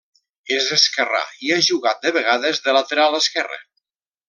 És 0.55 0.69
esquerrà 0.77 1.21
i 1.49 1.53
ha 1.55 1.59
jugat 1.67 2.01
de 2.07 2.13
vegades 2.17 2.63
de 2.69 2.75
lateral 2.79 3.19
esquerre. 3.21 3.61